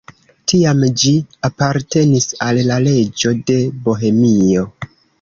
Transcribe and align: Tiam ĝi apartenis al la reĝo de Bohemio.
Tiam 0.51 0.79
ĝi 1.01 1.11
apartenis 1.51 2.27
al 2.49 2.65
la 2.73 2.81
reĝo 2.89 3.37
de 3.51 3.63
Bohemio. 3.89 4.71